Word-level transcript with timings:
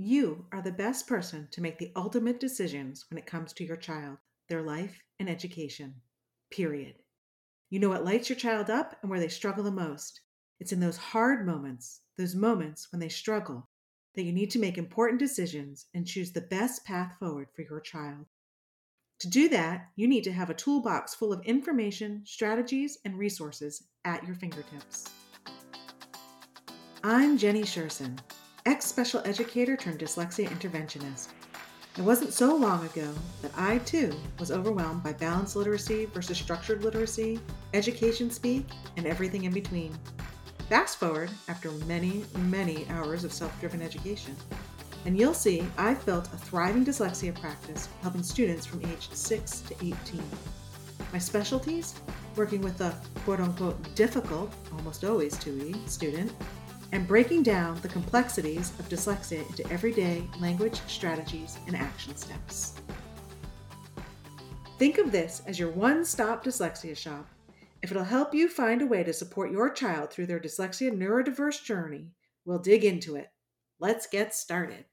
You 0.00 0.46
are 0.52 0.62
the 0.62 0.70
best 0.70 1.08
person 1.08 1.48
to 1.50 1.60
make 1.60 1.76
the 1.78 1.90
ultimate 1.96 2.38
decisions 2.38 3.04
when 3.10 3.18
it 3.18 3.26
comes 3.26 3.52
to 3.54 3.64
your 3.64 3.76
child, 3.76 4.18
their 4.48 4.62
life, 4.62 5.02
and 5.18 5.28
education. 5.28 5.92
Period. 6.52 6.94
You 7.68 7.80
know 7.80 7.88
what 7.88 8.04
lights 8.04 8.28
your 8.28 8.38
child 8.38 8.70
up 8.70 8.96
and 9.02 9.10
where 9.10 9.18
they 9.18 9.26
struggle 9.26 9.64
the 9.64 9.72
most. 9.72 10.20
It's 10.60 10.70
in 10.70 10.78
those 10.78 10.96
hard 10.96 11.44
moments, 11.44 12.02
those 12.16 12.36
moments 12.36 12.92
when 12.92 13.00
they 13.00 13.08
struggle, 13.08 13.68
that 14.14 14.22
you 14.22 14.32
need 14.32 14.52
to 14.52 14.60
make 14.60 14.78
important 14.78 15.18
decisions 15.18 15.86
and 15.94 16.06
choose 16.06 16.30
the 16.30 16.42
best 16.42 16.84
path 16.84 17.14
forward 17.18 17.48
for 17.56 17.62
your 17.62 17.80
child. 17.80 18.26
To 19.18 19.28
do 19.28 19.48
that, 19.48 19.88
you 19.96 20.06
need 20.06 20.22
to 20.22 20.32
have 20.32 20.48
a 20.48 20.54
toolbox 20.54 21.16
full 21.16 21.32
of 21.32 21.44
information, 21.44 22.22
strategies, 22.24 22.98
and 23.04 23.18
resources 23.18 23.88
at 24.04 24.24
your 24.24 24.36
fingertips. 24.36 25.06
I'm 27.02 27.36
Jennie 27.36 27.62
Sjursen, 27.62 28.16
ex 28.68 28.84
special 28.84 29.22
educator 29.24 29.78
turned 29.78 29.98
dyslexia 29.98 30.46
interventionist. 30.48 31.28
It 31.96 32.02
wasn't 32.02 32.34
so 32.34 32.54
long 32.54 32.84
ago 32.84 33.14
that 33.40 33.50
I 33.56 33.78
too 33.78 34.12
was 34.38 34.50
overwhelmed 34.50 35.02
by 35.02 35.14
balanced 35.14 35.56
literacy 35.56 36.04
versus 36.04 36.36
structured 36.36 36.84
literacy, 36.84 37.40
education 37.72 38.30
speak, 38.30 38.66
and 38.98 39.06
everything 39.06 39.44
in 39.44 39.54
between. 39.54 39.96
Fast 40.68 40.98
forward 40.98 41.30
after 41.48 41.70
many, 41.86 42.26
many 42.40 42.86
hours 42.90 43.24
of 43.24 43.32
self 43.32 43.58
driven 43.58 43.80
education, 43.80 44.36
and 45.06 45.18
you'll 45.18 45.32
see 45.32 45.64
I've 45.78 46.04
built 46.04 46.26
a 46.26 46.36
thriving 46.36 46.84
dyslexia 46.84 47.40
practice 47.40 47.88
helping 48.02 48.22
students 48.22 48.66
from 48.66 48.84
age 48.84 49.08
6 49.10 49.60
to 49.60 49.74
18. 49.76 49.96
My 51.10 51.18
specialties? 51.18 51.94
Working 52.36 52.60
with 52.60 52.76
the 52.76 52.94
quote 53.24 53.40
unquote 53.40 53.94
difficult, 53.94 54.52
almost 54.76 55.04
always 55.04 55.36
2E 55.36 55.88
student, 55.88 56.30
and 56.92 57.06
breaking 57.06 57.42
down 57.42 57.80
the 57.80 57.88
complexities 57.88 58.70
of 58.78 58.88
dyslexia 58.88 59.48
into 59.48 59.70
everyday 59.72 60.22
language 60.40 60.80
strategies 60.86 61.58
and 61.66 61.76
action 61.76 62.16
steps. 62.16 62.74
Think 64.78 64.98
of 64.98 65.10
this 65.10 65.42
as 65.46 65.58
your 65.58 65.70
one 65.70 66.04
stop 66.04 66.44
dyslexia 66.44 66.96
shop. 66.96 67.28
If 67.82 67.90
it'll 67.90 68.04
help 68.04 68.34
you 68.34 68.48
find 68.48 68.82
a 68.82 68.86
way 68.86 69.04
to 69.04 69.12
support 69.12 69.52
your 69.52 69.70
child 69.70 70.10
through 70.10 70.26
their 70.26 70.40
dyslexia 70.40 70.90
neurodiverse 70.90 71.62
journey, 71.64 72.12
we'll 72.44 72.58
dig 72.58 72.84
into 72.84 73.16
it. 73.16 73.28
Let's 73.80 74.06
get 74.06 74.34
started. 74.34 74.84